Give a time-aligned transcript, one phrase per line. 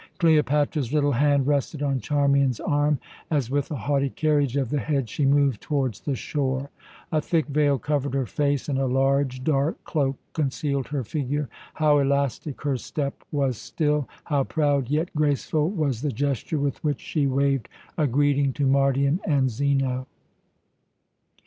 [0.17, 2.97] Cleopatra's little hand rested on Charmian's arm,
[3.29, 6.71] as, with a haughty carriage of the head, she moved towards the shore.
[7.11, 11.49] A thick veil covered her face, and a large, dark cloak concealed her figure.
[11.75, 14.09] How elastic her step was still!
[14.23, 19.19] how proud yet graceful was the gesture with which she waved a greeting to Mardion
[19.23, 20.07] and Zeno!